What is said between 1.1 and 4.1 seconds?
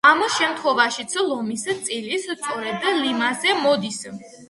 ლომის წილი სწორედ ლიმაზე მოდის.